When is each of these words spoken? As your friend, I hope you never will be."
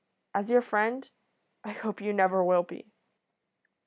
As 0.33 0.49
your 0.49 0.63
friend, 0.63 1.07
I 1.63 1.73
hope 1.73 2.01
you 2.01 2.11
never 2.11 2.43
will 2.43 2.63
be." 2.63 2.91